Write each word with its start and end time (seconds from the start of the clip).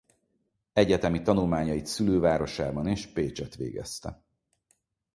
Egyetemi 0.73 1.21
tanulmányait 1.21 1.85
szülővárosában 1.85 2.87
és 2.87 3.07
Pécsett 3.07 3.55
végezte. 3.55 4.23